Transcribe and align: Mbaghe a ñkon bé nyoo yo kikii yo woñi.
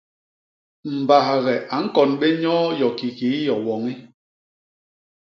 Mbaghe 0.99 1.55
a 1.75 1.77
ñkon 1.85 2.09
bé 2.19 2.27
nyoo 2.41 2.65
yo 2.79 2.87
kikii 2.97 3.43
yo 3.47 3.55
woñi. 3.65 3.93